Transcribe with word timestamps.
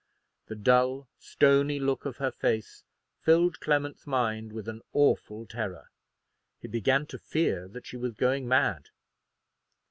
The 0.47 0.55
dull 0.55 1.07
stony 1.19 1.79
look 1.79 2.05
of 2.07 2.17
her 2.17 2.31
face 2.31 2.83
filled 3.19 3.59
Clement's 3.59 4.07
mind 4.07 4.51
with 4.51 4.67
an 4.67 4.81
awful 4.93 5.45
terror. 5.45 5.91
He 6.59 6.67
began 6.67 7.05
to 7.05 7.19
fear 7.19 7.67
that 7.67 7.85
she 7.85 7.97
was 7.97 8.15
going 8.15 8.47
mad. 8.47 8.89